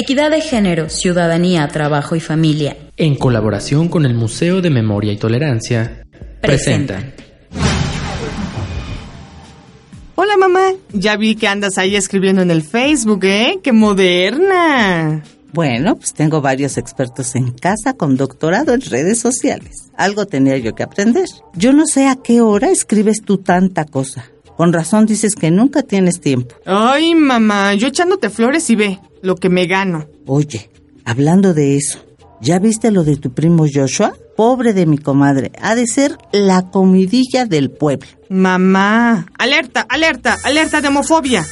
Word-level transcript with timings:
Equidad 0.00 0.30
de 0.30 0.40
género, 0.40 0.88
ciudadanía, 0.90 1.66
trabajo 1.66 2.14
y 2.14 2.20
familia. 2.20 2.76
En 2.96 3.16
colaboración 3.16 3.88
con 3.88 4.06
el 4.06 4.14
Museo 4.14 4.62
de 4.62 4.70
Memoria 4.70 5.12
y 5.12 5.16
Tolerancia, 5.16 6.06
presenta. 6.40 7.02
Hola 10.14 10.36
mamá, 10.36 10.74
ya 10.92 11.16
vi 11.16 11.34
que 11.34 11.48
andas 11.48 11.78
ahí 11.78 11.96
escribiendo 11.96 12.42
en 12.42 12.52
el 12.52 12.62
Facebook, 12.62 13.24
¿eh? 13.24 13.58
¡Qué 13.60 13.72
moderna! 13.72 15.24
Bueno, 15.52 15.96
pues 15.96 16.14
tengo 16.14 16.40
varios 16.40 16.78
expertos 16.78 17.34
en 17.34 17.50
casa 17.50 17.94
con 17.94 18.16
doctorado 18.16 18.74
en 18.74 18.82
redes 18.82 19.18
sociales. 19.18 19.90
Algo 19.96 20.26
tenía 20.26 20.58
yo 20.58 20.76
que 20.76 20.84
aprender. 20.84 21.26
Yo 21.54 21.72
no 21.72 21.88
sé 21.88 22.06
a 22.06 22.14
qué 22.14 22.40
hora 22.40 22.70
escribes 22.70 23.22
tú 23.22 23.38
tanta 23.38 23.84
cosa. 23.84 24.26
Con 24.56 24.72
razón 24.72 25.06
dices 25.06 25.34
que 25.34 25.50
nunca 25.50 25.82
tienes 25.82 26.20
tiempo. 26.20 26.54
Ay, 26.66 27.16
mamá, 27.16 27.74
yo 27.74 27.88
echándote 27.88 28.30
flores 28.30 28.70
y 28.70 28.76
ve 28.76 29.00
lo 29.22 29.36
que 29.36 29.48
me 29.48 29.66
gano. 29.66 30.06
Oye, 30.26 30.70
hablando 31.04 31.54
de 31.54 31.76
eso, 31.76 32.04
¿ya 32.40 32.58
viste 32.58 32.90
lo 32.90 33.04
de 33.04 33.16
tu 33.16 33.32
primo 33.32 33.66
Joshua? 33.72 34.14
Pobre 34.36 34.72
de 34.72 34.86
mi 34.86 34.98
comadre, 34.98 35.50
ha 35.60 35.74
de 35.74 35.86
ser 35.86 36.16
la 36.32 36.70
comidilla 36.70 37.44
del 37.44 37.70
pueblo. 37.70 38.08
Mamá, 38.28 39.26
alerta, 39.38 39.86
alerta, 39.88 40.36
alerta 40.44 40.80
de 40.80 40.88
homofobia. 40.88 41.44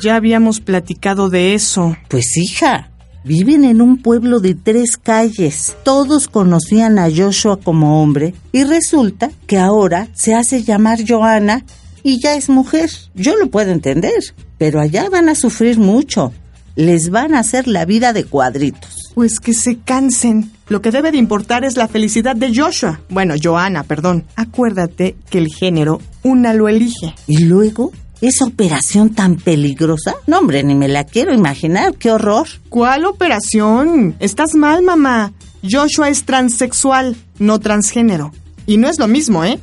Ya 0.00 0.16
habíamos 0.16 0.60
platicado 0.60 1.30
de 1.30 1.54
eso. 1.54 1.96
Pues 2.08 2.36
hija, 2.36 2.90
viven 3.24 3.64
en 3.64 3.80
un 3.80 4.00
pueblo 4.02 4.40
de 4.40 4.54
tres 4.54 4.96
calles. 4.96 5.76
Todos 5.82 6.28
conocían 6.28 6.98
a 6.98 7.08
Joshua 7.10 7.58
como 7.58 8.02
hombre 8.02 8.34
y 8.52 8.64
resulta 8.64 9.30
que 9.46 9.58
ahora 9.58 10.08
se 10.14 10.34
hace 10.34 10.62
llamar 10.62 10.98
Joana 11.06 11.64
y 12.02 12.20
ya 12.20 12.34
es 12.34 12.48
mujer. 12.48 12.90
Yo 13.14 13.36
lo 13.36 13.50
puedo 13.50 13.70
entender, 13.70 14.22
pero 14.58 14.80
allá 14.80 15.08
van 15.10 15.28
a 15.28 15.34
sufrir 15.34 15.78
mucho. 15.78 16.32
Les 16.78 17.10
van 17.10 17.34
a 17.34 17.40
hacer 17.40 17.66
la 17.66 17.84
vida 17.84 18.12
de 18.12 18.22
cuadritos. 18.22 19.10
Pues 19.16 19.40
que 19.40 19.52
se 19.52 19.78
cansen. 19.78 20.52
Lo 20.68 20.80
que 20.80 20.92
debe 20.92 21.10
de 21.10 21.18
importar 21.18 21.64
es 21.64 21.76
la 21.76 21.88
felicidad 21.88 22.36
de 22.36 22.54
Joshua. 22.54 23.00
Bueno, 23.08 23.34
Joana, 23.42 23.82
perdón. 23.82 24.22
Acuérdate 24.36 25.16
que 25.28 25.38
el 25.38 25.48
género 25.48 26.00
una 26.22 26.54
lo 26.54 26.68
elige. 26.68 27.16
¿Y 27.26 27.46
luego? 27.46 27.90
¿Esa 28.20 28.44
operación 28.44 29.10
tan 29.10 29.34
peligrosa? 29.34 30.14
No, 30.28 30.38
hombre, 30.38 30.62
ni 30.62 30.76
me 30.76 30.86
la 30.86 31.02
quiero 31.02 31.34
imaginar. 31.34 31.94
¡Qué 31.94 32.12
horror! 32.12 32.46
¿Cuál 32.68 33.06
operación? 33.06 34.14
Estás 34.20 34.54
mal, 34.54 34.84
mamá. 34.84 35.32
Joshua 35.68 36.10
es 36.10 36.26
transexual, 36.26 37.16
no 37.40 37.58
transgénero. 37.58 38.30
Y 38.66 38.76
no 38.76 38.88
es 38.88 39.00
lo 39.00 39.08
mismo, 39.08 39.44
¿eh? 39.44 39.58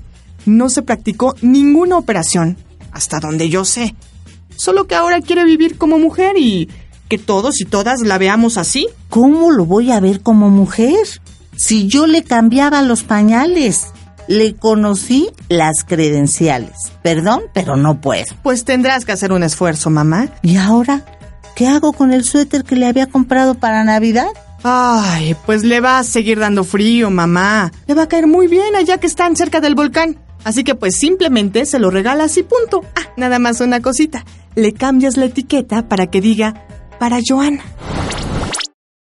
no 0.46 0.70
se 0.70 0.82
practicó 0.82 1.34
ninguna 1.42 1.98
operación, 1.98 2.58
hasta 2.92 3.22
donde 3.22 3.48
yo 3.48 3.64
sé. 3.64 3.96
Solo 4.58 4.86
que 4.86 4.96
ahora 4.96 5.22
quiere 5.22 5.44
vivir 5.44 5.78
como 5.78 6.00
mujer 6.00 6.38
y 6.38 6.70
que 7.08 7.18
todos 7.18 7.62
y 7.62 7.66
todas 7.66 8.02
la 8.02 8.18
veamos 8.18 8.58
así. 8.58 8.88
¿Cómo 9.10 9.52
lo 9.52 9.66
voy 9.66 9.92
a 9.92 10.00
ver 10.00 10.22
como 10.22 10.50
mujer? 10.50 11.22
Si 11.56 11.88
yo 11.88 12.08
le 12.08 12.24
cambiaba 12.24 12.82
los 12.82 13.04
pañales, 13.04 13.88
le 14.28 14.56
conocí 14.56 15.30
las 15.50 15.84
credenciales. 15.86 16.92
Perdón, 17.02 17.44
pero 17.54 17.78
no 17.78 18.02
puedo. 18.02 18.26
Pues 18.44 18.66
tendrás 18.66 19.06
que 19.06 19.12
hacer 19.12 19.32
un 19.32 19.44
esfuerzo, 19.44 19.90
mamá. 19.90 20.30
¿Y 20.42 20.58
ahora? 20.58 21.06
¿Qué 21.56 21.68
hago 21.68 21.94
con 21.94 22.12
el 22.12 22.24
suéter 22.26 22.64
que 22.64 22.76
le 22.76 22.88
había 22.88 23.08
comprado 23.08 23.56
para 23.56 23.84
Navidad? 23.84 24.28
Ay, 24.64 25.36
pues 25.46 25.64
le 25.64 25.80
va 25.80 26.00
a 26.00 26.04
seguir 26.04 26.40
dando 26.40 26.64
frío, 26.64 27.10
mamá. 27.12 27.72
Le 27.88 27.94
va 27.94 28.04
a 28.04 28.08
caer 28.08 28.28
muy 28.28 28.48
bien 28.48 28.76
allá 28.76 28.98
que 28.98 29.08
están 29.08 29.36
cerca 29.36 29.62
del 29.62 29.76
volcán. 29.76 30.18
Así 30.44 30.64
que 30.64 30.76
pues 30.76 30.98
simplemente 30.98 31.66
se 31.66 31.80
lo 31.80 31.90
regalas 31.90 32.38
y 32.38 32.44
punto. 32.44 32.84
Ah, 32.96 33.12
nada 33.16 33.40
más 33.40 33.62
una 33.62 33.80
cosita. 33.82 34.26
Le 34.56 34.74
cambias 34.74 35.18
la 35.18 35.26
etiqueta 35.26 35.88
para 35.88 36.08
que 36.08 36.20
diga 36.20 36.65
para 37.00 37.20
Joana. 37.22 37.75